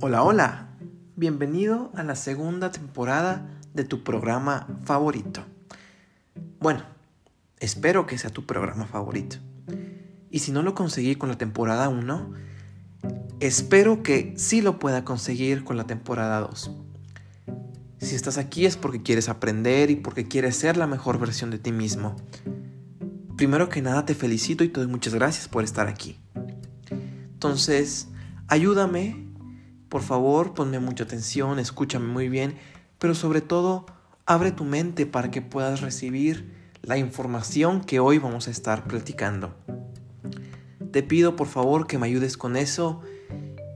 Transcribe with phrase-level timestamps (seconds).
[0.00, 0.68] Hola, hola.
[1.16, 5.44] Bienvenido a la segunda temporada de tu programa favorito.
[6.60, 6.84] Bueno,
[7.58, 9.38] espero que sea tu programa favorito.
[10.30, 12.32] Y si no lo conseguí con la temporada 1,
[13.40, 16.70] espero que sí lo pueda conseguir con la temporada 2.
[17.98, 21.58] Si estás aquí es porque quieres aprender y porque quieres ser la mejor versión de
[21.58, 22.14] ti mismo.
[23.36, 26.20] Primero que nada te felicito y te doy muchas gracias por estar aquí.
[27.32, 28.06] Entonces,
[28.46, 29.27] ayúdame,
[29.88, 32.56] por favor, ponme mucha atención, escúchame muy bien,
[32.98, 33.86] pero sobre todo,
[34.26, 36.52] abre tu mente para que puedas recibir
[36.82, 39.54] la información que hoy vamos a estar platicando.
[40.92, 43.02] Te pido por favor que me ayudes con eso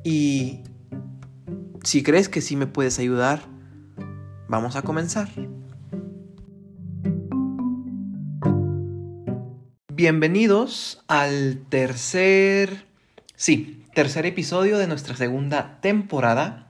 [0.04, 0.60] y
[1.82, 3.42] si crees que sí me puedes ayudar,
[4.48, 5.28] vamos a comenzar.
[9.94, 12.86] Bienvenidos al tercer,
[13.42, 16.68] sí, tercer episodio de nuestra segunda temporada.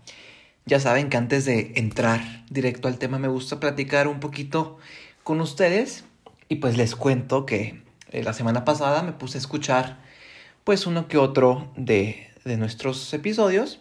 [0.64, 4.78] Ya saben que antes de entrar directo al tema me gusta platicar un poquito
[5.22, 6.06] con ustedes
[6.48, 9.98] y pues les cuento que eh, la semana pasada me puse a escuchar
[10.64, 13.78] pues uno que otro de, de nuestros episodios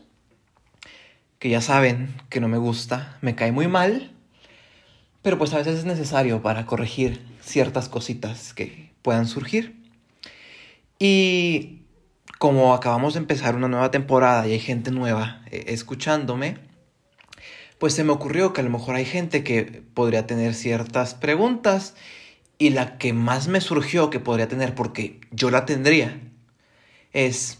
[1.40, 4.12] que ya saben que no me gusta, me cae muy mal,
[5.22, 9.82] pero pues a veces es necesario para corregir ciertas cositas que puedan surgir.
[11.00, 11.81] Y
[12.42, 16.58] como acabamos de empezar una nueva temporada y hay gente nueva eh, escuchándome,
[17.78, 21.94] pues se me ocurrió que a lo mejor hay gente que podría tener ciertas preguntas
[22.58, 26.20] y la que más me surgió que podría tener, porque yo la tendría,
[27.14, 27.60] es,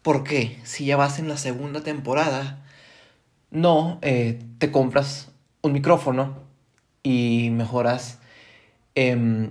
[0.00, 2.64] ¿por qué si ya vas en la segunda temporada,
[3.50, 6.38] no eh, te compras un micrófono
[7.02, 8.20] y mejoras
[8.94, 9.50] em,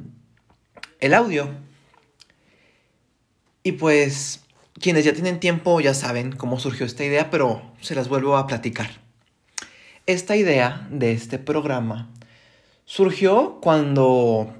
[1.00, 1.48] el audio.
[3.66, 4.43] Y pues
[4.80, 8.48] quienes ya tienen tiempo ya saben cómo surgió esta idea, pero se las vuelvo a
[8.48, 8.90] platicar.
[10.06, 12.10] Esta idea de este programa
[12.86, 14.54] surgió cuando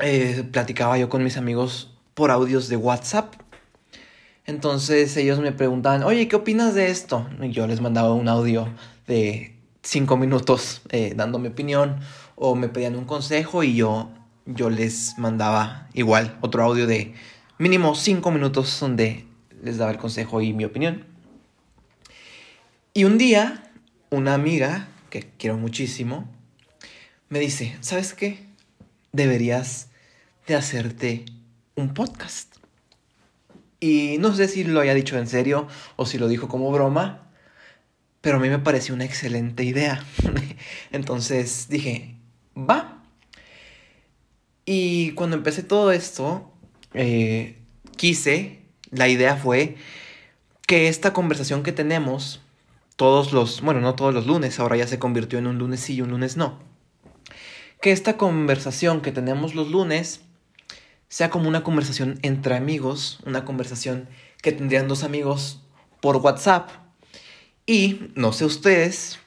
[0.00, 3.34] eh, platicaba yo con mis amigos por audios de WhatsApp.
[4.44, 7.28] Entonces ellos me preguntaban, oye, ¿qué opinas de esto?
[7.40, 8.68] Y yo les mandaba un audio
[9.06, 12.00] de cinco minutos eh, dando mi opinión
[12.34, 14.10] o me pedían un consejo y yo
[14.46, 17.14] yo les mandaba igual otro audio de
[17.58, 19.24] mínimo 5 minutos donde
[19.62, 21.04] les daba el consejo y mi opinión.
[22.94, 23.70] Y un día,
[24.10, 26.28] una amiga, que quiero muchísimo,
[27.28, 28.44] me dice, ¿sabes qué?
[29.12, 29.88] Deberías
[30.46, 31.24] de hacerte
[31.76, 32.56] un podcast.
[33.80, 37.30] Y no sé si lo haya dicho en serio o si lo dijo como broma,
[38.20, 40.04] pero a mí me pareció una excelente idea.
[40.92, 42.16] Entonces dije,
[42.56, 43.02] va,
[44.64, 46.52] y cuando empecé todo esto,
[46.94, 47.58] eh,
[47.96, 48.61] quise,
[48.92, 49.76] la idea fue
[50.66, 52.40] que esta conversación que tenemos
[52.96, 55.94] todos los, bueno, no todos los lunes, ahora ya se convirtió en un lunes sí
[55.94, 56.60] y un lunes no.
[57.80, 60.20] Que esta conversación que tenemos los lunes
[61.08, 64.08] sea como una conversación entre amigos, una conversación
[64.40, 65.62] que tendrían dos amigos
[66.00, 66.70] por WhatsApp.
[67.66, 69.18] Y no sé ustedes,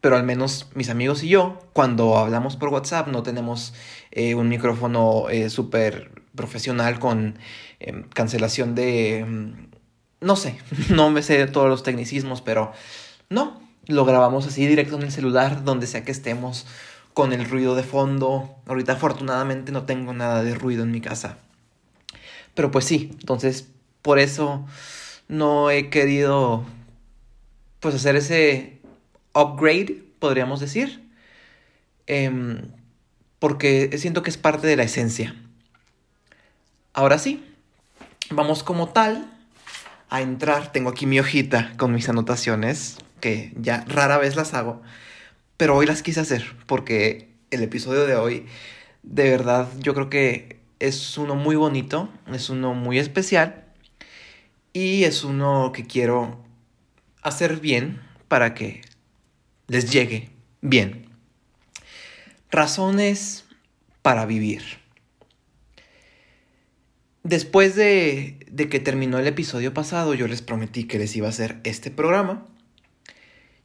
[0.00, 3.74] pero al menos mis amigos y yo, cuando hablamos por WhatsApp, no tenemos
[4.10, 7.38] eh, un micrófono eh, súper profesional con
[7.80, 9.18] em, cancelación de...
[9.18, 9.68] Em,
[10.20, 10.58] no sé,
[10.90, 12.72] no me sé todos los tecnicismos, pero
[13.28, 16.66] no, lo grabamos así directo en el celular, donde sea que estemos,
[17.14, 18.56] con el ruido de fondo.
[18.66, 21.38] Ahorita afortunadamente no tengo nada de ruido en mi casa.
[22.54, 23.68] Pero pues sí, entonces
[24.02, 24.66] por eso
[25.28, 26.64] no he querido
[27.80, 28.80] pues hacer ese
[29.34, 31.08] upgrade, podríamos decir.
[32.06, 32.62] Em,
[33.38, 35.34] porque siento que es parte de la esencia.
[36.92, 37.44] Ahora sí,
[38.30, 39.30] vamos como tal
[40.08, 40.72] a entrar.
[40.72, 44.80] Tengo aquí mi hojita con mis anotaciones, que ya rara vez las hago,
[45.56, 48.46] pero hoy las quise hacer porque el episodio de hoy,
[49.02, 53.64] de verdad, yo creo que es uno muy bonito, es uno muy especial
[54.72, 56.42] y es uno que quiero
[57.22, 58.82] hacer bien para que
[59.66, 60.30] les llegue
[60.62, 61.10] bien.
[62.50, 63.44] Razones
[64.02, 64.79] para vivir.
[67.22, 68.38] Después de,
[68.70, 72.46] que terminó el episodio pasado, yo les prometí que les iba a hacer este programa.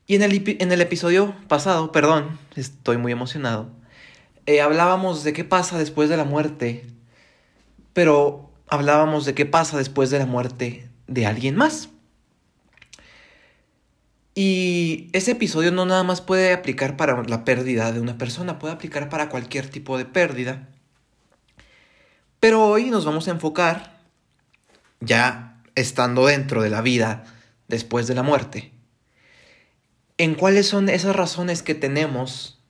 [0.08, 3.72] Y en el, episodio pasado, perdón, estoy muy emocionado,
[4.46, 6.86] eh, hablábamos de qué pasa después de la muerte,
[7.94, 11.90] pero hablábamos de qué pasa después de la muerte de alguien más.
[14.36, 18.74] Y ese episodio no nada más puede aplicar para la pérdida de una persona, puede
[18.74, 20.70] aplicar para cualquier tipo de pérdida.
[22.46, 23.98] Pero hoy nos vamos a enfocar,
[25.00, 27.24] ya estando dentro de la vida
[27.68, 28.72] después de la muerte,
[30.20, 32.62] en cuáles son esas razones que tenemos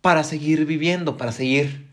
[0.00, 1.90] para seguir viviendo, para seguir,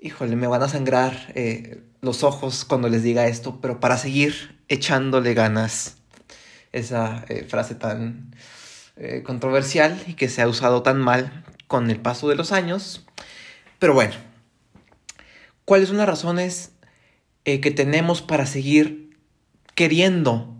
[0.00, 4.60] híjole, me van a sangrar eh, los ojos cuando les diga esto, pero para seguir
[4.68, 5.96] echándole ganas.
[6.70, 8.32] Esa eh, frase tan
[8.94, 13.04] eh, controversial y que se ha usado tan mal con el paso de los años.
[13.80, 14.14] Pero bueno,
[15.64, 16.72] ¿cuáles son las razones
[17.44, 19.16] que tenemos para seguir
[19.74, 20.56] queriendo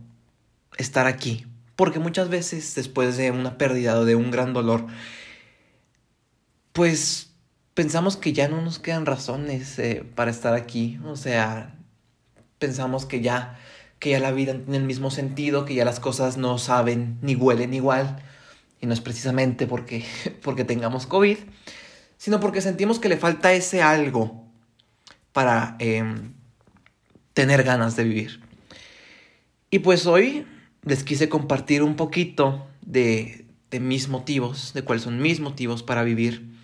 [0.76, 1.46] estar aquí?
[1.76, 4.86] Porque muchas veces después de una pérdida o de un gran dolor,
[6.72, 7.30] pues
[7.74, 10.98] pensamos que ya no nos quedan razones eh, para estar aquí.
[11.04, 11.74] O sea,
[12.58, 13.58] pensamos que ya,
[13.98, 17.34] que ya la vida tiene el mismo sentido, que ya las cosas no saben ni
[17.34, 18.22] huelen igual.
[18.80, 20.04] Y no es precisamente porque,
[20.42, 21.38] porque tengamos COVID,
[22.16, 24.43] sino porque sentimos que le falta ese algo
[25.34, 26.32] para em,
[27.34, 28.40] tener ganas de vivir.
[29.68, 30.46] Y pues hoy
[30.84, 33.44] les quise compartir un poquito de,
[33.80, 36.54] mis motivos, de cuáles son mis motivos para vivir.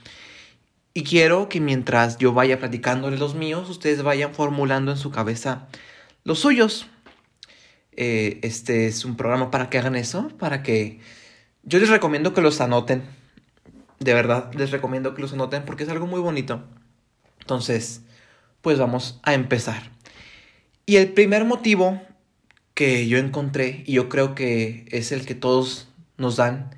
[0.94, 5.67] Y quiero que mientras yo vaya platicándoles los míos, ustedes vayan formulando en su cabeza
[6.22, 6.87] los suyos.
[7.96, 11.00] Eh, este es un programa para que hagan eso, para que
[11.64, 13.02] yo les recomiendo que los anoten.
[13.99, 16.62] De verdad, les recomiendo que los anoten porque es algo muy bonito.
[17.40, 18.02] Entonces,
[18.62, 19.90] pues vamos a empezar.
[20.86, 22.00] Y el primer motivo
[22.74, 26.74] que yo encontré, y yo creo que es el que todos nos dan,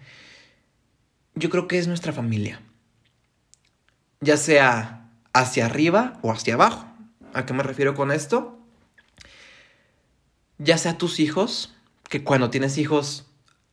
[1.35, 2.61] yo creo que es nuestra familia.
[4.21, 6.87] Ya sea hacia arriba o hacia abajo.
[7.33, 8.59] ¿A qué me refiero con esto?
[10.59, 11.75] Ya sea tus hijos,
[12.09, 13.27] que cuando tienes hijos,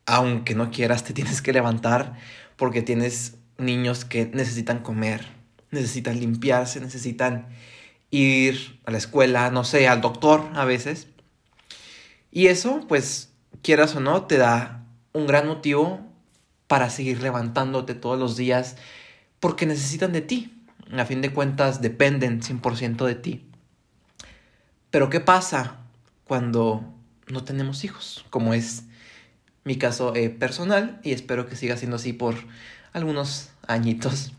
[0.05, 2.17] aunque no quieras, te tienes que levantar
[2.55, 5.25] porque tienes niños que necesitan comer,
[5.71, 7.47] necesitan limpiarse, necesitan
[8.11, 11.07] ir a la escuela, no sé, al doctor a veces.
[12.31, 13.29] Y eso, pues,
[13.61, 16.01] quieras o no, te da un gran motivo
[16.67, 18.75] para seguir levantándote todos los días
[19.39, 20.55] porque necesitan de ti.
[20.97, 23.45] A fin de cuentas, dependen 100% de ti.
[24.89, 25.77] Pero ¿qué pasa
[26.25, 26.83] cuando
[27.27, 28.25] no tenemos hijos?
[28.31, 28.83] Como es
[29.63, 32.35] mi caso eh, personal y espero que siga siendo así por
[32.91, 34.33] algunos añitos.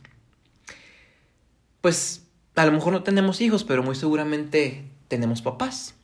[1.81, 2.22] Pues
[2.61, 5.95] a lo mejor no tenemos hijos, pero muy seguramente tenemos papás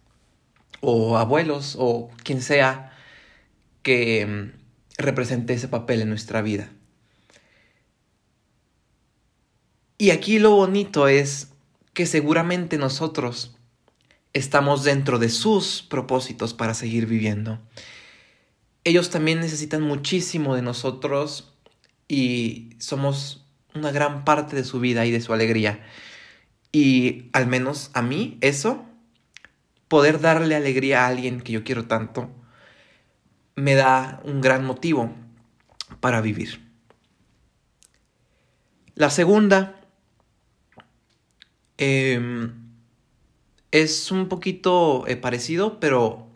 [0.80, 2.92] o abuelos o quien sea
[3.82, 4.58] que mm,
[4.96, 6.70] represente ese papel en nuestra vida.
[9.98, 11.48] Y aquí lo bonito es
[11.92, 13.54] que seguramente nosotros
[14.32, 17.58] estamos dentro de sus propósitos para seguir viviendo.
[18.84, 21.52] Ellos también necesitan muchísimo de nosotros
[22.08, 23.44] y somos
[23.74, 25.84] una gran parte de su vida y de su alegría.
[26.76, 28.84] Y al menos a mí eso
[29.88, 32.28] poder darle alegría a alguien que yo quiero tanto,
[33.54, 35.10] me da un gran motivo
[36.00, 36.60] para vivir.
[38.94, 39.80] La segunda
[41.78, 42.52] em,
[43.70, 46.28] es un poquito eh, parecido, pero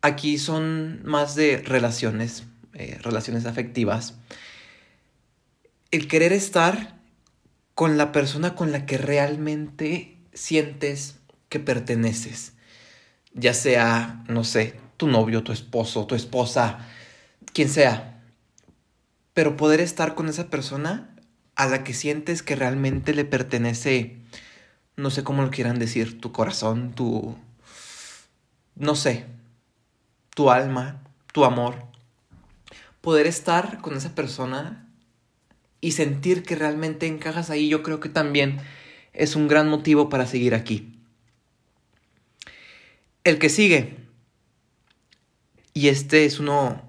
[0.00, 4.14] aquí son más de relaciones, eh, relaciones afectivas.
[5.90, 6.95] El querer estar
[7.76, 12.56] con la persona con la que realmente sientes que perteneces
[13.36, 16.78] ya sea, no sé, tu novio, tu esposo, tu esposa,
[17.52, 18.22] quien sea,
[19.34, 21.14] pero poder estar con esa persona
[21.54, 24.16] a la que sientes que realmente le pertenece,
[24.96, 27.36] no sé cómo lo quieran decir, tu corazón, tu,
[28.74, 29.26] no sé,
[30.34, 31.02] tu alma,
[31.32, 31.84] tu amor.
[33.02, 34.85] Poder estar con esa persona
[35.86, 38.58] y sentir que realmente encajas ahí, yo creo que también
[39.12, 40.98] es un gran motivo para seguir aquí.
[43.22, 43.96] El que sigue.
[45.74, 46.82] Y este es uno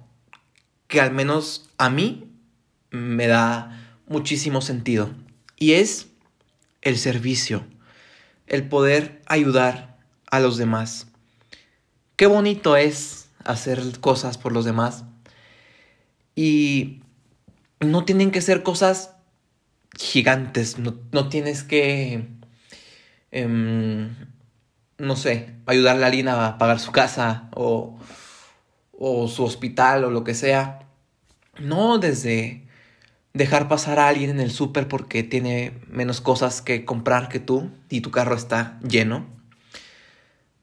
[0.87, 2.27] que al menos a mí
[2.89, 5.13] me da muchísimo sentido.
[5.57, 6.07] Y es
[6.81, 7.67] el servicio.
[8.47, 9.99] El poder ayudar
[10.31, 11.05] a los demás.
[12.15, 15.03] Qué bonito es hacer cosas por los demás.
[16.33, 17.03] Y
[17.79, 19.15] no tienen que ser cosas
[19.97, 20.77] gigantes.
[20.79, 22.27] No, tienes que...
[23.31, 24.15] Em,
[24.97, 27.99] no sé, ayudarle a alguien a pagar su casa o,
[28.97, 30.79] o su hospital o lo que sea.
[31.59, 32.67] No desde
[33.33, 37.69] dejar pasar a alguien en el súper porque tiene menos cosas que comprar que tú
[37.89, 39.25] y tu carro está lleno.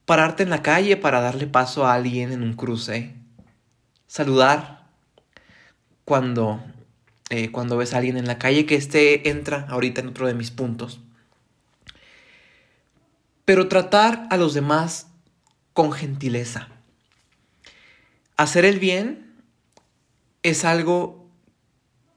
[0.05, 3.15] Pararte en la calle para darle paso a alguien en un cruce.
[4.07, 4.87] Saludar
[6.05, 6.63] cuando,
[7.37, 10.35] eh, cuando ves a alguien en la calle que este entra ahorita en otro de
[10.35, 11.01] mis puntos.
[13.45, 15.09] Pero tratar a los demás
[15.73, 16.69] con gentileza.
[18.37, 19.35] Hacer el bien
[20.45, 21.29] es algo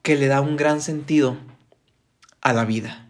[0.04, 1.38] que le da un gran sentido
[2.42, 3.08] a la vida.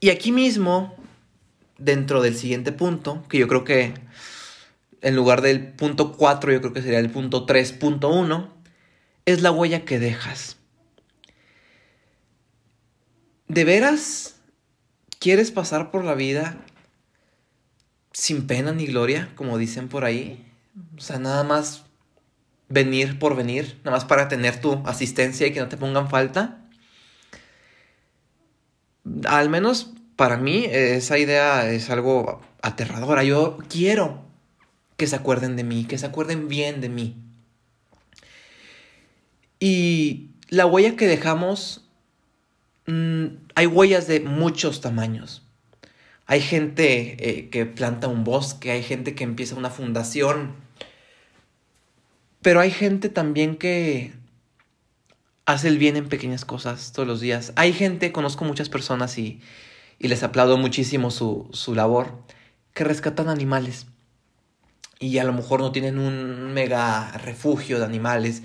[0.00, 0.96] Y aquí mismo,
[1.76, 3.94] dentro del siguiente punto, que yo creo que
[5.00, 8.57] en lugar del punto 4, yo creo que sería el punto 3.1,
[9.28, 10.56] es la huella que dejas.
[13.46, 14.36] ¿De veras
[15.18, 16.56] quieres pasar por la vida
[18.12, 20.50] sin pena ni gloria, como dicen por ahí?
[20.96, 21.84] O sea, nada más
[22.70, 26.64] venir por venir, nada más para tener tu asistencia y que no te pongan falta.
[29.26, 33.24] Al menos para mí esa idea es algo aterradora.
[33.24, 34.24] Yo quiero
[34.96, 37.27] que se acuerden de mí, que se acuerden bien de mí.
[39.60, 41.84] Y la huella que dejamos,
[42.86, 45.42] mm, hay huellas de muchos tamaños.
[46.26, 50.54] Hay gente eh, que planta un bosque, hay gente que empieza una fundación,
[52.42, 54.12] pero hay gente también que
[55.46, 57.52] hace el bien en pequeñas cosas todos los días.
[57.56, 59.40] Hay gente, conozco muchas personas y,
[59.98, 62.22] les aplaudo muchísimo su, su labor,
[62.74, 63.86] que rescatan animales.
[65.00, 68.42] Y a lo mejor no tienen un mega refugio de animales,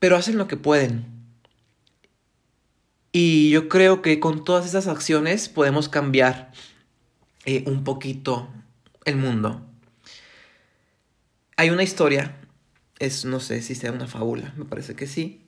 [0.00, 1.06] pero hacen lo que pueden.
[3.12, 6.50] Y yo creo que con todas esas acciones podemos cambiar
[7.44, 8.48] eh, un poquito
[9.04, 9.64] el mundo.
[11.56, 12.36] Hay una historia,
[12.98, 15.46] es no sé si sea una fábula, me parece que sí,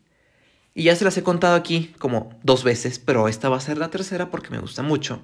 [0.74, 3.78] y ya se las he contado aquí como dos veces, pero esta va a ser
[3.78, 5.22] la tercera porque me gusta mucho.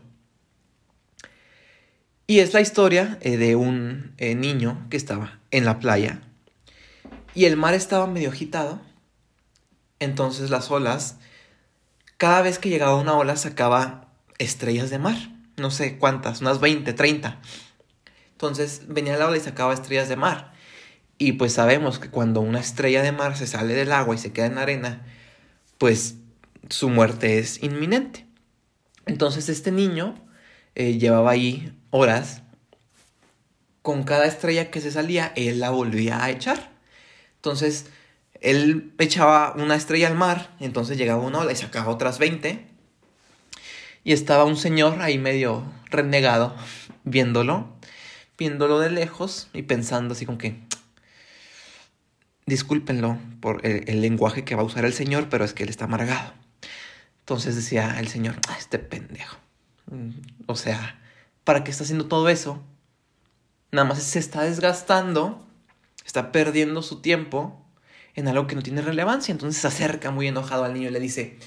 [2.27, 6.21] Y es la historia eh, de un eh, niño que estaba en la playa
[7.35, 8.81] y el mar estaba medio agitado.
[10.01, 11.17] Entonces las olas,
[12.17, 15.17] cada vez que llegaba una ola sacaba estrellas de mar.
[15.57, 17.41] No sé cuántas, unas 20, 30.
[18.33, 20.53] Entonces venía la ola y sacaba estrellas de mar.
[21.19, 24.33] Y pues sabemos que cuando una estrella de mar se sale del agua y se
[24.33, 25.05] queda en arena,
[25.79, 26.15] pues
[26.69, 28.27] su muerte es inminente.
[29.07, 30.15] Entonces este niño
[30.77, 32.43] eh, llevaba ahí horas.
[33.83, 36.71] Con cada estrella que se salía, él la volvía a echar.
[37.37, 37.87] Entonces,
[38.41, 42.67] él echaba una estrella al mar, entonces llegaba una ola y sacaba otras 20.
[44.05, 46.55] Y estaba un señor ahí medio renegado,
[47.05, 47.69] viéndolo,
[48.39, 50.61] viéndolo de lejos y pensando así con que,
[52.49, 55.85] discúlpenlo por el, lenguaje que va a usar el Señor, pero es que él está
[55.85, 56.33] amargado.
[57.21, 59.37] Entonces decía el Señor, ah, este pendejo.
[59.91, 60.11] Mm,
[60.47, 60.99] o sea,
[61.45, 62.63] ¿para qué está haciendo todo eso?
[63.71, 65.47] Nada más se está desgastando,
[66.07, 67.68] está perdiendo su tiempo
[68.19, 69.33] en algo que no tiene relevancia.
[69.33, 71.39] Entonces se acerca muy enojado al niño y le dice,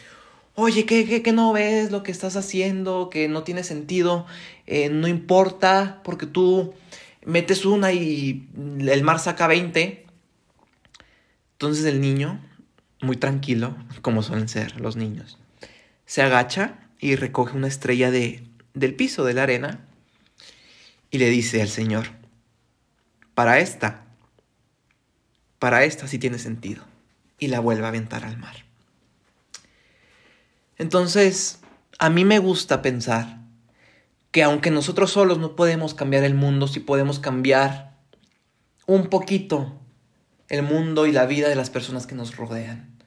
[0.55, 3.09] oye, ¿qué, qué, qué no ves lo que estás haciendo?
[3.09, 4.25] Que no tiene sentido,
[4.67, 6.73] eh, no importa, porque tú
[7.25, 10.01] metes una y el mar saca 20
[11.61, 12.41] entonces el niño,
[13.01, 15.37] muy tranquilo, como suelen ser los niños,
[16.07, 19.85] se agacha y recoge una estrella de, del piso, de la arena,
[21.11, 22.07] y le dice al Señor,
[23.35, 24.05] para esta,
[25.61, 26.83] para esta sí tiene sentido,
[27.37, 28.65] y la vuelve a aventar al mar.
[30.79, 31.59] Entonces,
[31.99, 33.37] a mí me gusta pensar
[34.31, 37.95] que aunque nosotros solos no podemos cambiar el mundo, sí podemos cambiar
[38.87, 39.79] un poquito
[40.49, 42.97] el mundo y la vida de las personas que nos rodean.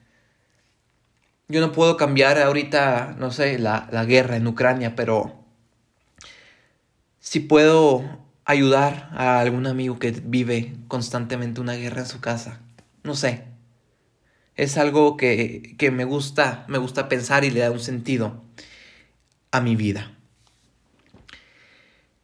[1.49, 5.43] Yo no puedo cambiar ahorita, no sé, la, guerra en Ucrania, pero
[7.19, 12.61] si puedo ayudar a algún amigo que vive constantemente una guerra en su casa,
[13.03, 13.45] no sé.
[14.55, 18.41] Es algo que, me gusta, me gusta pensar y le da un sentido
[19.51, 20.11] a mi vida.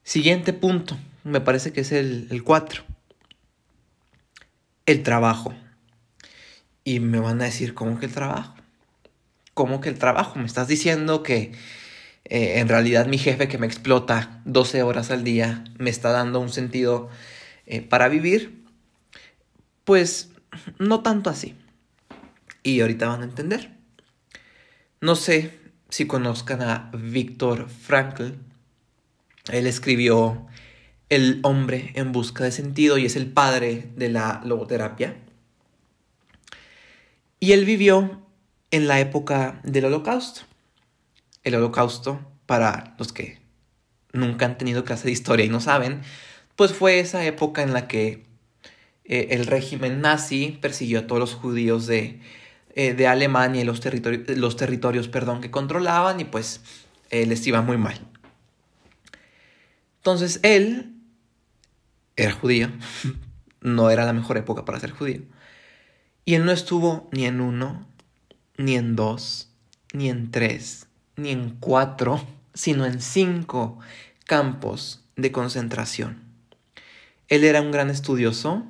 [0.04, 2.84] Siguiente punto, me parece que es el 4
[4.86, 5.54] el trabajo.
[6.84, 8.56] Y me van a decir, ¿cómo que el trabajo?
[9.54, 10.40] ¿Cómo que el trabajo?
[10.40, 11.54] Me estás diciendo que
[12.26, 16.40] eh, en realidad mi jefe que me explota 12 horas al día me está dando
[16.40, 17.10] un sentido
[17.66, 18.64] eh, para vivir.
[19.84, 20.30] Pues
[20.78, 21.56] no tanto así.
[22.64, 23.72] Y ahorita van a entender.
[25.00, 25.60] No sé
[25.90, 28.34] si conozcan a Víctor Frankl.
[29.52, 30.48] Él escribió
[31.10, 35.18] el hombre en busca de sentido y es el padre de la logoterapia.
[37.40, 38.22] Y él vivió
[38.70, 40.42] en la época del holocausto.
[41.44, 43.42] El holocausto, para los que
[44.14, 46.02] nunca han tenido clase de historia y no saben,
[46.56, 48.26] pues fue esa época en la que
[49.06, 52.20] eh, el régimen nazi persiguió a todos los judíos de,
[52.76, 53.82] eh, de Alemania y los,
[54.28, 56.62] los territorios perdón, que controlaban y pues
[57.10, 58.00] eh, les iba muy mal.
[59.98, 60.94] Entonces él
[62.16, 62.70] era judío,
[63.62, 65.22] no era la mejor época para ser judío.
[66.24, 67.88] Y él no estuvo ni en uno,
[68.58, 69.50] ni en dos,
[69.94, 73.80] ni en tres, ni en cuatro, sino en cinco
[74.26, 76.24] campos de concentración.
[77.28, 78.66] Él era un gran estudioso.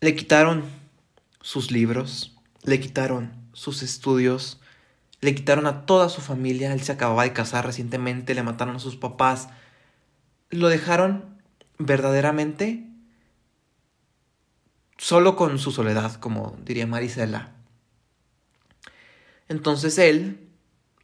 [0.00, 0.64] Le quitaron
[1.40, 4.60] sus libros, le quitaron sus estudios,
[5.20, 6.72] le quitaron a toda su familia.
[6.72, 9.48] Él se acababa de casar recientemente, le mataron a sus papás.
[10.50, 11.38] Lo dejaron
[11.78, 12.86] verdaderamente
[14.98, 17.53] solo con su soledad, como diría Marisela.
[19.48, 20.38] Entonces él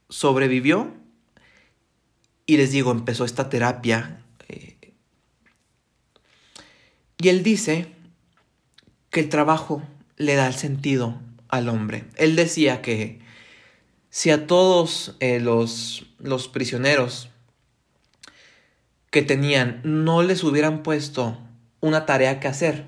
[0.08, 0.92] sobrevivió
[2.46, 4.24] y les digo, empezó esta terapia.
[4.48, 4.94] Eh,
[7.18, 7.86] y él dice
[9.10, 9.82] que el trabajo
[10.16, 12.04] le da el sentido al hombre.
[12.16, 13.20] Él decía que
[14.08, 17.30] si a todos eh, los, los prisioneros
[19.10, 21.38] que tenían no les hubieran puesto
[21.80, 22.86] una tarea que hacer,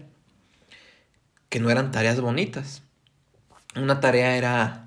[1.49, 2.83] que no eran tareas bonitas.
[3.77, 4.82] Una tarea era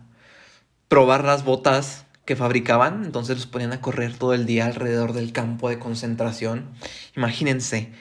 [0.88, 5.32] probar las botas que fabricaban, entonces los ponían a correr todo el día alrededor del
[5.32, 6.70] campo de concentración.
[7.16, 7.92] Imagínense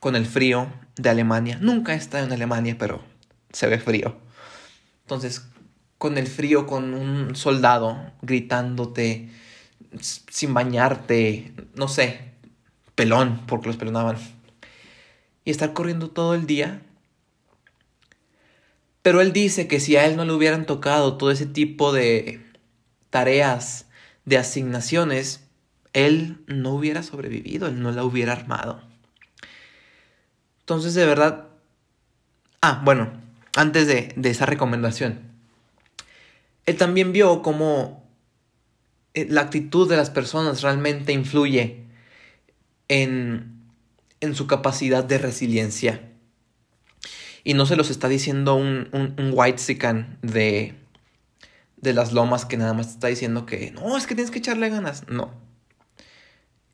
[0.00, 1.58] con el frío de Alemania.
[1.60, 3.02] Nunca he estado en Alemania, pero
[3.52, 4.16] se ve frío.
[5.02, 5.46] Entonces,
[5.98, 9.30] con el frío, con un soldado gritándote
[10.00, 12.32] sin bañarte, no sé,
[12.94, 14.16] pelón, porque los pelonaban.
[15.44, 16.82] Y estar corriendo todo el día.
[19.06, 22.40] Pero él dice que si a él no le hubieran tocado todo ese tipo de
[23.08, 23.86] tareas,
[24.24, 25.46] de asignaciones,
[25.92, 28.82] él no hubiera sobrevivido, él no la hubiera armado.
[30.58, 31.46] Entonces, de verdad...
[32.60, 33.12] Ah, bueno,
[33.54, 35.20] antes de, de esa recomendación.
[36.64, 38.10] Él también vio cómo
[39.14, 41.84] eh, la actitud de las personas realmente influye
[42.88, 43.70] en,
[44.20, 46.10] en su capacidad de resiliencia.
[47.46, 50.74] Y no se los está diciendo un, un, white sican de,
[51.76, 54.68] de las lomas que nada más está diciendo que no, es que tienes que echarle
[54.68, 55.06] ganas.
[55.06, 55.32] No.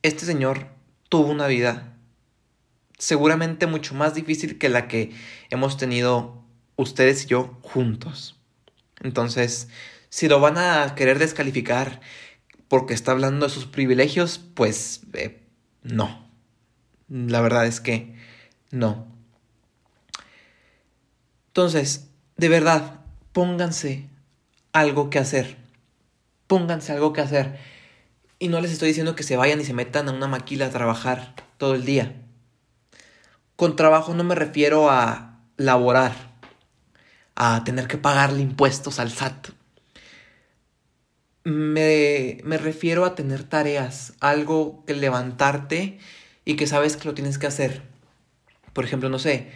[0.01, 0.69] Este señor
[1.11, 1.95] tuvo una vida
[2.97, 5.13] seguramente mucho más difícil que la que
[5.51, 6.43] hemos tenido
[6.77, 8.41] ustedes y yo juntos.
[9.03, 9.69] Entonces,
[10.09, 12.01] si lo van a querer descalificar
[12.69, 15.43] porque está hablando de sus privilegios, pues eh,
[15.83, 16.31] no.
[17.11, 18.17] La verdad es que
[18.71, 19.12] no.
[21.53, 23.01] Entonces, de verdad,
[23.33, 24.09] pónganse
[24.73, 25.59] algo que hacer.
[26.47, 27.59] Pónganse algo que hacer.
[28.39, 30.71] Y no les estoy diciendo que se vayan y se metan a una maquila a
[30.71, 32.17] trabajar todo el día.
[33.55, 36.15] Con trabajo no me refiero a laborar,
[37.35, 39.49] a tener que pagarle impuestos al SAT.
[41.45, 45.99] Me, me refiero a tener tareas, algo que levantarte
[46.47, 47.83] y que sabes que lo tienes que hacer.
[48.73, 49.53] Por ejemplo, no sé,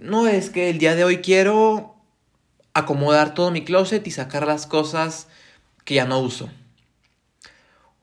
[0.00, 1.94] no es que el día de hoy quiero
[2.72, 5.28] acomodar todo mi closet y sacar las cosas
[5.84, 6.50] que ya no uso.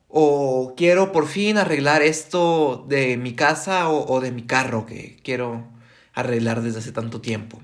[0.07, 5.67] O quiero por fin arreglar esto de mi casa o, de mi carro que quiero
[6.13, 7.61] arreglar desde hace tanto tiempo.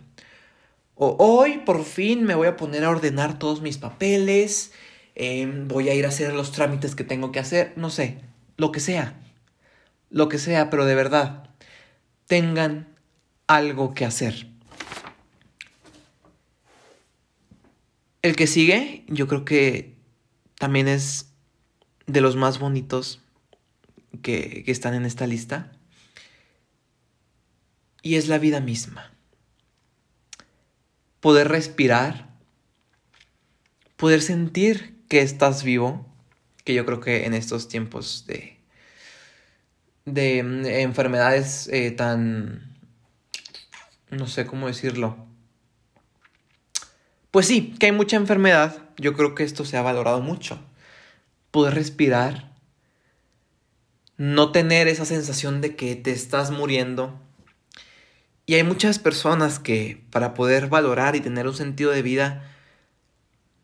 [0.96, 4.72] O hoy por fin me voy a poner a ordenar todos mis papeles
[5.20, 8.20] Em, voy a ir a hacer los trámites que tengo que hacer, no sé,
[8.56, 9.20] lo que sea,
[10.12, 11.50] lo que sea, pero de verdad,
[12.28, 12.96] tengan
[13.48, 14.48] algo que hacer.
[18.22, 19.96] El que sigue, yo creo que
[20.60, 21.32] también es
[22.08, 23.22] de los más bonitos
[24.22, 25.72] que, están en esta lista.
[28.02, 29.14] Y es la vida misma.
[31.20, 32.30] Poder respirar,
[33.96, 36.06] poder sentir que estás vivo,
[36.64, 38.58] que yo creo que en estos tiempos de,
[40.06, 42.77] de mm, enfermedades eh, tan,
[44.10, 45.28] no sé cómo decirlo,
[47.32, 50.60] pues sí, que hay mucha enfermedad, yo creo que esto se ha valorado mucho.
[51.52, 52.52] Poder respirar,
[54.18, 57.20] no tener esa sensación de que te estás muriendo.
[58.46, 62.50] Y hay muchas personas que para poder valorar y tener un sentido de vida,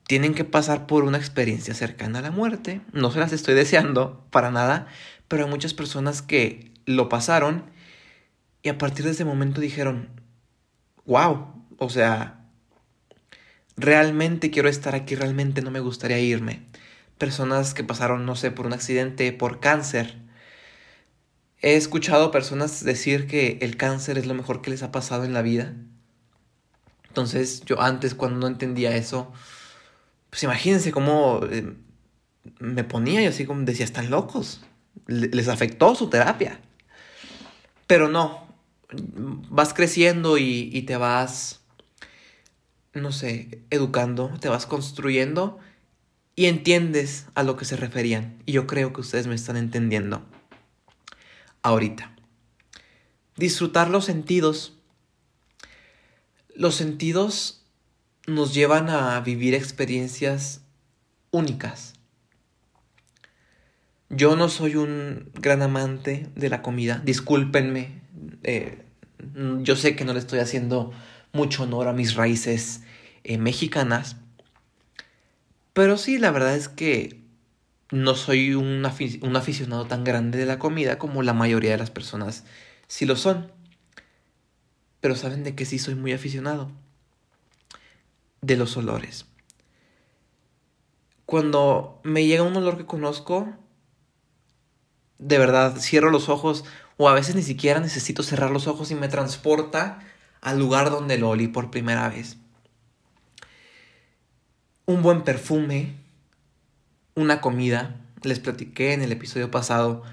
[0.05, 2.81] tienen que pasar por una experiencia cercana a la muerte.
[2.91, 4.87] No se las estoy deseando para nada,
[5.27, 7.71] pero hay muchas personas que lo pasaron
[8.61, 10.09] y a partir de ese momento dijeron,
[11.05, 12.45] wow, o sea,
[13.75, 16.63] realmente quiero estar aquí, realmente no me gustaría irme.
[17.17, 20.17] Personas que pasaron, no sé, por un accidente, por cáncer.
[21.61, 25.33] He escuchado personas decir que el cáncer es lo mejor que les ha pasado en
[25.33, 25.73] la vida.
[27.07, 29.31] Entonces yo antes cuando no entendía eso,
[30.29, 31.73] pues imagínense cómo eh,
[32.59, 34.61] me ponía y así como decía, están locos.
[35.07, 36.59] Les afectó su terapia.
[37.87, 38.42] Pero no,
[38.95, 41.61] vas creciendo y, te vas
[42.93, 45.59] no sé, educando, te vas construyendo
[46.35, 48.37] y entiendes a lo que se referían.
[48.45, 50.23] Y yo creo que ustedes me están entendiendo.
[51.61, 52.15] Ahorita.
[53.35, 54.77] Disfrutar los sentidos.
[56.55, 57.65] Los sentidos
[58.27, 60.61] nos llevan a vivir experiencias
[61.31, 61.93] únicas.
[64.09, 68.01] Yo no soy un gran amante de la comida, discúlpenme.
[68.43, 68.82] Eh,
[69.61, 70.91] yo sé que no le estoy haciendo
[71.31, 72.81] mucho honor a mis raíces
[73.23, 74.17] eh, mexicanas,
[75.73, 77.23] pero sí, la verdad es que
[77.91, 78.85] no soy un,
[79.21, 82.45] un, aficionado tan grande de la comida como la mayoría de las personas
[82.87, 83.51] sí lo son.
[85.01, 86.71] Pero saben de que sí soy muy aficionado.
[88.41, 89.25] De los olores.
[91.25, 93.53] Cuando me llega un olor que conozco,
[95.17, 96.65] de verdad cierro los ojos
[96.97, 99.99] o a veces ni siquiera necesito cerrar los ojos y me transporta
[100.41, 102.37] al lugar donde lo olí por primera vez
[104.85, 105.95] un buen perfume,
[107.15, 107.99] una comida.
[108.23, 110.03] Les platiqué en el episodio pasado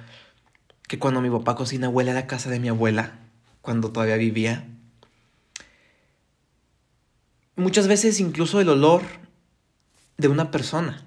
[0.89, 3.19] que cuando mi papá cocina huele a la casa de mi abuela,
[3.63, 4.67] cuando todavía vivía.
[7.57, 9.03] Muchas veces incluso el olor
[10.19, 11.05] de una persona.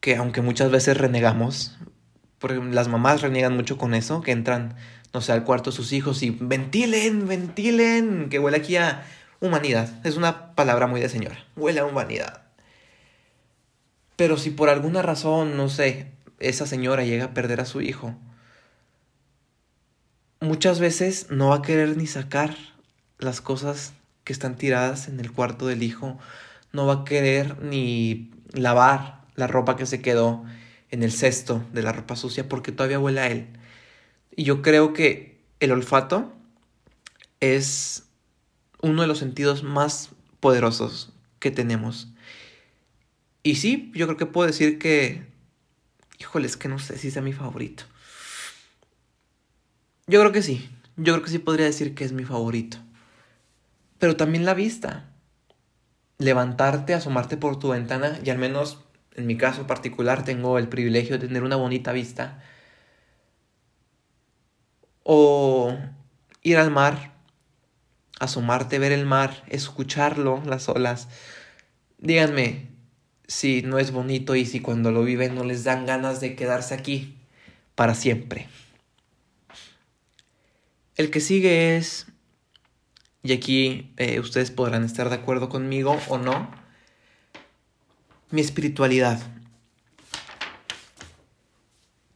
[0.00, 1.78] Que aunque muchas veces renegamos,
[2.42, 4.74] porque las mamás reniegan mucho con eso, que entran,
[5.14, 9.04] no sé, al cuarto de sus hijos y ventilen, ventilen, que huele aquí a
[9.42, 9.88] Humanidad.
[10.04, 11.36] Es una palabra muy de señora.
[11.56, 12.42] Huele a humanidad.
[14.14, 18.14] Pero si por alguna razón, no sé, esa señora llega a perder a su hijo,
[20.38, 22.54] muchas veces no va a querer ni sacar
[23.18, 26.18] las cosas que están tiradas en el cuarto del hijo,
[26.72, 30.44] no va a querer ni lavar la ropa que se quedó
[30.92, 33.48] en el cesto de la ropa sucia porque todavía huele a él.
[34.36, 36.32] Y yo creo que el olfato
[37.40, 38.04] es
[38.82, 42.12] uno de los sentidos más poderosos que tenemos.
[43.42, 45.26] Y sí, yo creo que puedo decir que,
[46.20, 47.84] híjole, es que no sé si sea mi favorito.
[50.06, 52.76] Yo creo que sí, yo creo que sí podría decir que es mi favorito.
[53.98, 55.08] Pero también la vista.
[56.18, 58.81] Levantarte, asomarte por tu ventana, y al menos
[59.16, 62.42] en mi caso particular tengo el privilegio de tener una bonita vista.
[65.04, 65.76] O
[66.42, 67.12] ir al mar
[68.22, 71.08] asomarte, ver el mar, escucharlo, las olas.
[71.98, 72.68] Díganme
[73.26, 76.74] si no es bonito y si cuando lo viven no les dan ganas de quedarse
[76.74, 77.16] aquí
[77.74, 78.48] para siempre.
[80.96, 82.06] El que sigue es,
[83.24, 86.48] y aquí eh, ustedes podrán estar de acuerdo conmigo o no,
[88.32, 89.20] mi espiritualidad.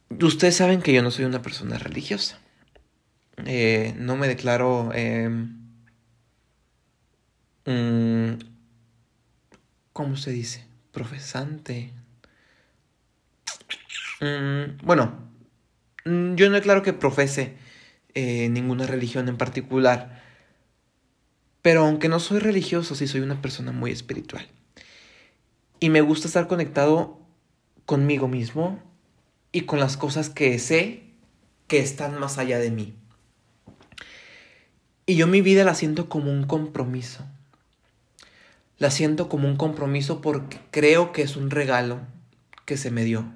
[0.09, 2.39] Ustedes saben que yo no soy una persona religiosa.
[3.45, 5.57] Eh, no me declaro em,
[9.93, 10.63] ¿Cómo se dice?
[10.91, 11.91] Profesante.
[14.21, 15.19] Mm, bueno,
[16.05, 17.55] mm, yo no he claro que profese
[18.13, 20.23] eh, ninguna religión en particular.
[21.61, 24.47] Pero aunque no soy religioso, sí soy una persona muy espiritual.
[25.79, 27.19] Y me gusta estar conectado
[27.85, 28.79] conmigo mismo
[29.51, 31.03] y con las cosas que sé
[31.67, 32.95] que están más allá de mí.
[35.05, 37.25] Y yo mi vida la siento como un compromiso
[38.77, 41.99] la siento como un compromiso porque creo que es un regalo
[42.65, 43.33] que se me dio.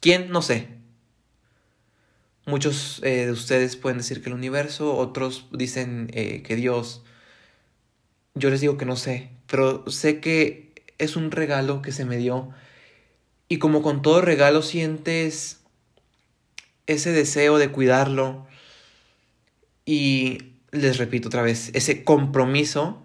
[0.00, 0.30] ¿Quién?
[0.30, 0.68] No sé.
[2.44, 7.02] Muchos eh, de ustedes pueden decir que el universo, otros dicen eh, que Dios.
[8.34, 10.65] Yo les digo que no sé, pero sé que
[10.98, 12.50] es un regalo que se me dio.
[13.48, 15.60] Y como con todo regalo sientes
[16.86, 18.46] ese deseo de cuidarlo.
[19.84, 23.02] Y les repito otra vez, ese compromiso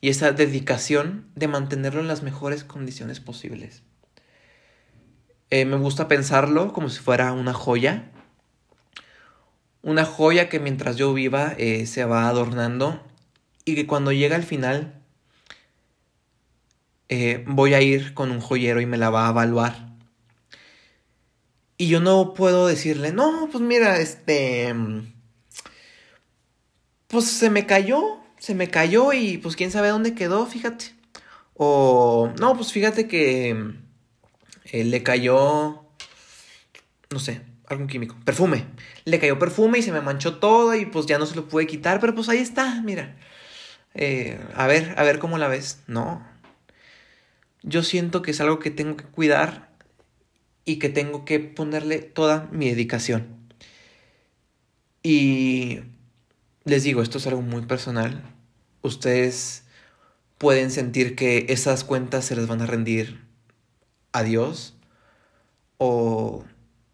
[0.00, 3.82] y esa dedicación de mantenerlo en las mejores condiciones posibles.
[5.50, 8.10] Eh, me gusta pensarlo como si fuera una joya.
[9.82, 13.02] Una joya que mientras yo viva eh, se va adornando
[13.64, 15.03] y que cuando llega al final
[17.08, 19.94] eh, voy a ir con un joyero y me la va a evaluar.
[21.76, 24.74] Y yo no puedo decirle, no, pues mira, este...
[27.08, 30.86] Pues se me cayó, se me cayó y pues quién sabe dónde quedó, fíjate.
[31.54, 33.74] O no, pues fíjate que
[34.72, 35.84] eh, le cayó,
[37.10, 38.66] no sé, algún químico, perfume.
[39.04, 41.66] Le cayó perfume y se me manchó todo y pues ya no se lo pude
[41.66, 43.16] quitar, pero pues ahí está, mira.
[43.94, 45.80] Eh, a ver, a ver cómo la ves.
[45.86, 46.33] No.
[47.66, 49.70] Yo siento que es algo que tengo que cuidar
[50.66, 53.26] y que tengo que ponerle toda mi dedicación.
[55.02, 55.80] Y
[56.64, 58.22] les digo, esto es algo muy personal.
[58.82, 59.64] Ustedes
[60.36, 63.24] pueden sentir que esas cuentas se les van a rendir
[64.12, 64.76] a Dios
[65.78, 66.44] o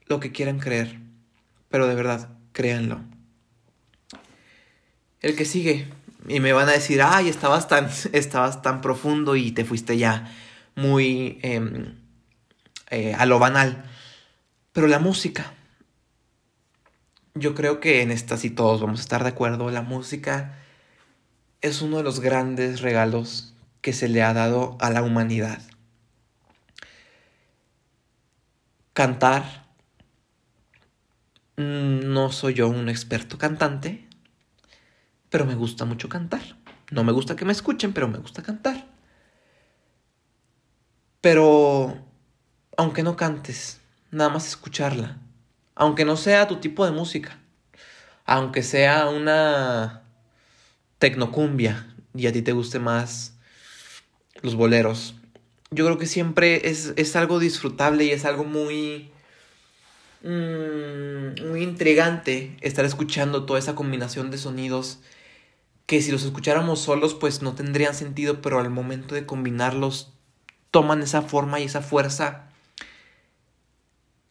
[0.07, 1.01] lo que quieran creer.
[1.69, 3.01] Pero de verdad, créanlo.
[5.21, 5.89] El que sigue.
[6.29, 10.33] Y me van a decir, ay, estabas tan, estabas tan profundo y te fuiste ya
[10.81, 11.95] muy em,
[12.91, 13.85] eh, a lo banal.
[14.73, 15.53] Pero la música.
[17.35, 19.71] Yo creo que en esta sí todos vamos a estar de acuerdo.
[19.71, 20.59] La música
[21.61, 25.63] es uno de los grandes regalos que se le ha dado a la humanidad.
[28.93, 29.69] Cantar.
[31.57, 34.09] Mm, no soy yo un experto cantante,
[35.29, 36.43] pero me gusta mucho cantar.
[36.91, 38.90] No me gusta que me escuchen, pero me gusta cantar.
[41.21, 41.99] Pero,
[42.77, 43.81] aunque no cantes,
[44.11, 45.19] nada más escucharla.
[45.75, 47.39] Aunque no sea tu tipo de música.
[48.25, 50.03] Aunque sea una
[50.99, 53.35] tecnocumbia y a ti te guste más
[54.43, 55.15] los boleros.
[55.71, 59.11] Yo creo que siempre es, es algo disfrutable y es algo muy...
[60.23, 64.99] Mm, muy intrigante estar escuchando toda esa combinación de sonidos
[65.87, 70.13] que si los escucháramos solos pues no tendrían sentido, pero al momento de combinarlos
[70.71, 72.49] toman esa forma y esa fuerza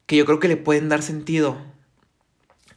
[0.05, 1.57] que yo creo que le pueden dar sentido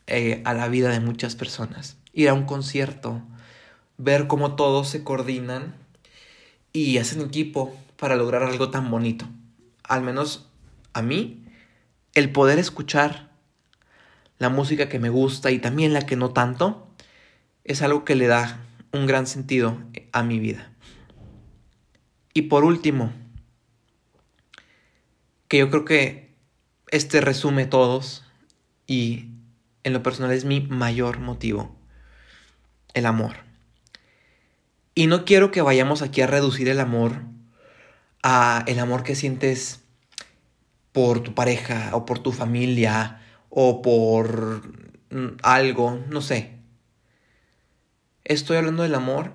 [0.06, 1.96] eh, a la vida de muchas personas.
[2.12, 3.22] Ir a un concierto,
[3.96, 5.74] ver cómo todos se coordinan
[6.72, 9.26] y hacen equipo para lograr algo tan bonito.
[9.84, 10.48] Al menos
[10.92, 11.44] a mí,
[12.14, 13.30] el poder escuchar
[14.38, 16.88] la música que me gusta y también la que no tanto,
[17.64, 18.60] es algo que le da
[18.92, 19.78] un gran sentido
[20.10, 20.72] a mi vida.
[22.34, 23.12] Y por último,
[25.52, 26.34] que yo creo que
[26.88, 28.24] este resume todos
[28.86, 29.26] y
[29.84, 31.76] en lo personal es mi mayor motivo,
[32.94, 33.36] el amor.
[34.94, 37.20] Y no quiero que vayamos aquí a reducir el amor
[38.22, 39.82] a el amor que sientes
[40.92, 44.62] por tu pareja o por tu familia o por
[45.10, 46.56] mm, algo, no sé.
[48.24, 49.34] Estoy hablando del amor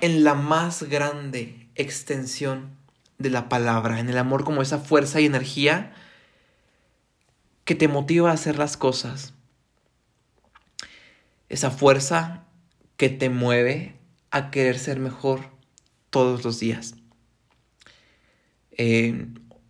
[0.00, 2.78] en la más grande extensión
[3.20, 5.92] de la palabra, en el amor como esa fuerza y energía
[7.64, 9.34] que te motiva a hacer las cosas.
[11.48, 12.44] Esa fuerza
[12.96, 13.94] que te mueve
[14.30, 15.50] a querer ser mejor
[16.08, 16.94] todos los días.
[18.72, 19.26] Eh,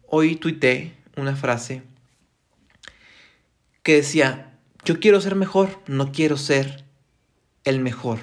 [0.06, 1.82] hoy tuité una frase
[3.82, 6.84] que decía, yo quiero ser mejor, no quiero ser
[7.64, 8.20] el mejor.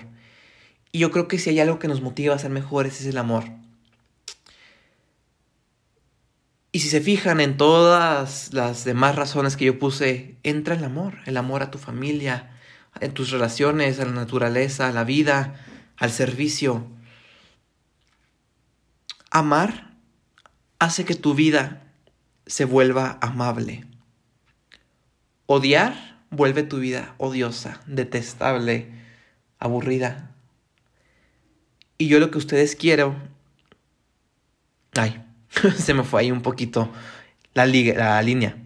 [0.93, 3.17] Y yo creo que si hay algo que nos motiva a ser mejores es el
[3.17, 3.43] amor.
[6.77, 11.17] Y si se fijan en todas las demás razones que yo puse, entra el amor,
[11.25, 12.51] el amor a tu familia,
[13.01, 15.55] en tus relaciones, a la naturaleza, a la vida,
[15.97, 16.85] al servicio.
[19.31, 19.95] Amar
[20.77, 21.81] hace que tu vida
[22.45, 23.83] se vuelva amable.
[25.47, 28.91] Odiar vuelve tu vida odiosa, detestable,
[29.57, 30.29] aburrida.
[31.97, 33.15] Y yo lo que ustedes quiero...
[34.93, 35.26] Ay,
[35.77, 36.89] se me fue ahí un poquito
[37.53, 38.57] la, la línea.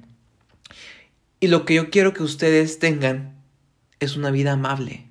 [1.40, 3.36] Y lo que yo quiero que ustedes tengan
[4.00, 5.06] es una vida amable,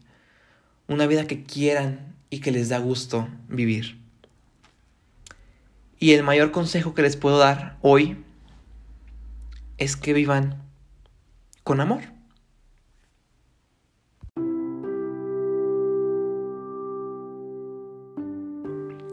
[0.87, 3.99] una vida que quieran y que les da gusto vivir.
[5.99, 8.17] Y el mayor consejo que les puedo dar hoy
[9.77, 10.63] es que vivan
[11.65, 12.03] con amor.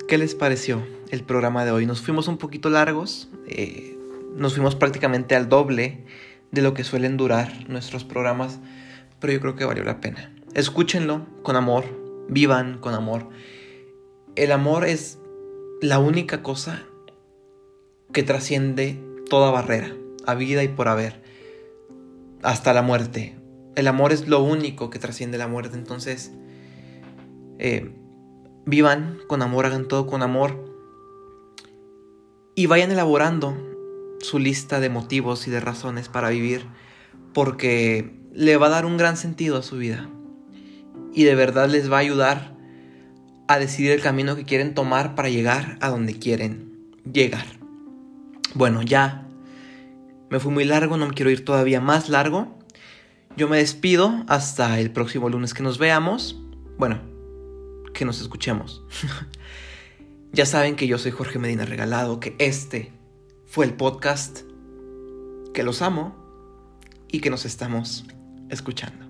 [0.07, 1.85] ¿Qué les pareció el programa de hoy?
[1.85, 3.97] Nos fuimos un poquito largos, eh,
[4.35, 6.03] nos fuimos prácticamente al doble
[6.51, 8.59] de lo que suelen durar nuestros programas,
[9.19, 10.33] pero yo creo que valió la pena.
[10.53, 11.85] Escúchenlo con amor,
[12.29, 13.29] vivan con amor.
[14.35, 15.19] El amor es
[15.81, 16.83] la única cosa
[18.13, 21.21] que trasciende toda barrera, a vida y por haber,
[22.43, 23.35] hasta la muerte.
[23.75, 25.77] El amor es lo único que trasciende la muerte.
[25.77, 26.31] Entonces,
[27.59, 27.91] eh,
[28.65, 30.66] vivan con amor, hagan todo con amor
[32.57, 33.55] y vayan elaborando
[34.19, 36.65] su lista de motivos y de razones para vivir,
[37.31, 40.09] porque le va a dar un gran sentido a su vida
[41.13, 42.55] y de verdad les va a ayudar
[43.47, 47.45] a decidir el camino que quieren tomar para llegar a donde quieren llegar.
[48.55, 49.27] Bueno, ya
[50.31, 52.57] me fui muy largo, no me quiero ir todavía más largo.
[53.35, 56.41] Yo me despido hasta el próximo lunes que nos veamos.
[56.79, 57.01] Bueno,
[57.93, 58.83] que nos escuchemos.
[60.31, 62.91] ya saben que yo soy Jorge Medina Regalado, que este
[63.45, 64.41] fue el podcast,
[65.53, 66.15] que los amo
[67.07, 68.05] y que nos estamos
[68.49, 69.06] escuchando.